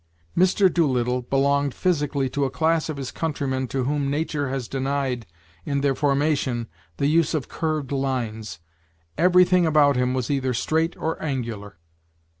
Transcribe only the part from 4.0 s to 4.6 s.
Nature